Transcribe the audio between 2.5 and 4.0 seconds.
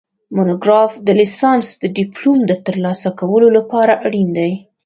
ترلاسه کولو لپاره